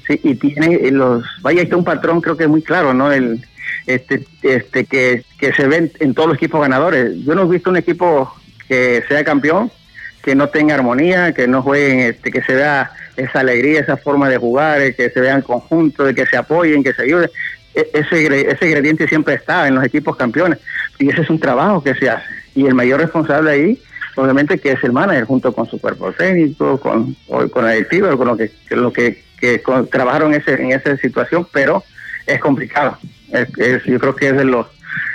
[0.07, 0.21] Sí.
[0.23, 3.11] y tiene los, vaya, está un patrón creo que es muy claro, ¿no?
[3.11, 3.45] El,
[3.87, 7.25] este, este, que, que se ven en todos los equipos ganadores.
[7.25, 8.33] Yo no he visto un equipo
[8.69, 9.73] que sea campeón
[10.23, 14.29] que no tenga armonía, que no jueguen, este, que se vea esa alegría, esa forma
[14.29, 17.31] de jugar, que se vean conjuntos, de que se apoyen, que se ayuden.
[17.75, 20.59] E, ese, ese ingrediente siempre está en los equipos campeones
[20.99, 22.27] y ese es un trabajo que se hace.
[22.55, 23.83] Y el mayor responsable ahí,
[24.17, 27.15] obviamente, que es el manager, junto con su cuerpo técnico, con,
[27.51, 29.23] con el directivo, con lo que, lo que,
[29.91, 31.83] trabajaron en, ese, en esa situación, pero
[32.27, 32.99] es complicado.
[33.87, 34.67] yo creo que es de los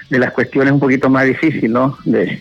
[0.09, 1.97] de las cuestiones un poquito más difíciles, ¿no?
[2.05, 2.39] De,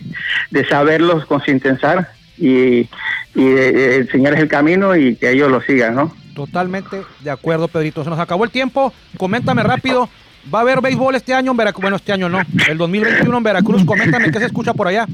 [0.51, 2.87] de saberlos concientizar y, y
[3.35, 6.15] eh, enseñarles el camino y que ellos lo sigan, ¿no?
[6.33, 8.03] Totalmente de acuerdo, Pedrito.
[8.03, 8.93] Se nos acabó el tiempo.
[9.17, 10.09] Coméntame rápido.
[10.53, 11.81] ¿Va a haber béisbol este año en Veracruz?
[11.81, 12.41] Bueno, este año no.
[12.69, 13.85] El 2021 en Veracruz.
[13.85, 15.07] Coméntame qué se escucha por allá.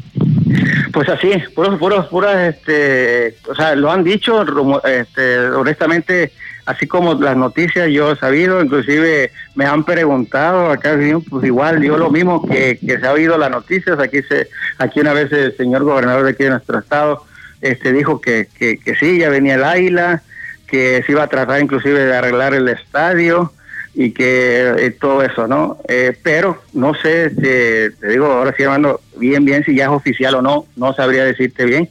[0.92, 4.44] Pues así, puros, puros, puras, este, o sea, lo han dicho,
[4.84, 6.34] este, honestamente,
[6.66, 10.98] así como las noticias yo he sabido, inclusive me han preguntado acá,
[11.30, 15.00] pues igual yo lo mismo que, que se ha oído las noticias, aquí se, aquí
[15.00, 17.26] una vez el señor gobernador de aquí de nuestro estado,
[17.62, 20.22] este dijo que, que, que sí, ya venía el águila,
[20.68, 23.52] que se iba a tratar inclusive de arreglar el estadio,
[23.94, 25.78] y que eh, todo eso, ¿no?
[25.88, 30.36] Eh, pero no sé, te, digo, ahora sí, hermano, bien, bien, si ya es oficial
[30.36, 31.90] o no, no sabría decirte bien.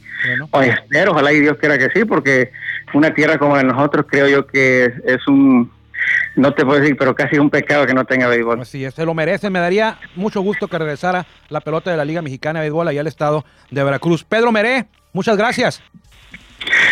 [0.51, 2.53] O espero, ojalá y Dios quiera que sí, porque
[2.95, 5.71] una tierra como la de nosotros creo yo que es, un,
[6.37, 8.65] no te puedo decir, pero casi un pecado que no tenga béisbol.
[8.67, 9.51] Sí, se lo merece.
[9.51, 13.01] Me daría mucho gusto que regresara la pelota de la Liga Mexicana de Béisbol allá
[13.01, 14.25] al estado de Veracruz.
[14.25, 15.83] Pedro Meré, muchas gracias.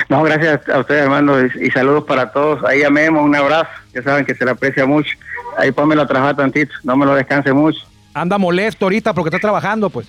[0.09, 2.65] No, gracias a ustedes, hermano, y, saludos para todos.
[2.65, 3.69] Ahí a Memo, un abrazo,
[4.03, 5.17] saben que se le aprecia mucho.
[5.57, 7.81] Ahí pónmelo a trabajar tantito, no me lo descanse mucho.
[8.15, 10.09] Anda molesto ahorita porque está trabajando, pues.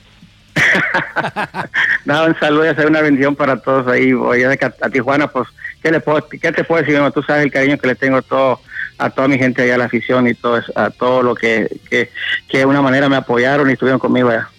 [2.06, 4.14] no, un saludo y hacer una bendición para todos ahí.
[4.14, 5.48] Voy a, a Tijuana, pues,
[5.82, 7.00] ¿qué, le puedo, ¿qué te puedo decir?
[7.14, 8.60] Tú sabes el cariño que le tengo a, todo,
[8.98, 12.12] a toda mi gente allá, a la afición y todo, a todo lo que, que,
[12.48, 14.50] que de una manera me apoyaron y estuvieron conmigo allá.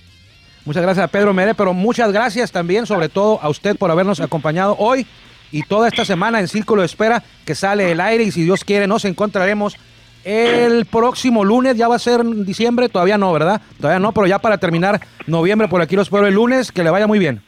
[0.64, 4.20] Muchas gracias a Pedro Mere, pero muchas gracias también, sobre todo a usted por habernos
[4.20, 5.06] acompañado hoy
[5.52, 8.64] y toda esta semana en Círculo de Espera que sale el aire y si Dios
[8.64, 9.76] quiere nos encontraremos
[10.24, 13.60] el próximo lunes, ya va a ser diciembre, todavía no, ¿verdad?
[13.80, 16.90] Todavía no, pero ya para terminar noviembre por aquí los espero el lunes, que le
[16.90, 17.42] vaya muy bien.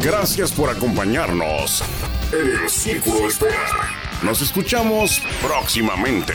[0.00, 1.82] Gracias por acompañarnos
[2.32, 3.90] en el Círculo de Espera.
[4.22, 6.34] Nos escuchamos próximamente.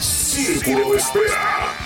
[0.00, 1.85] Círculo de Espera.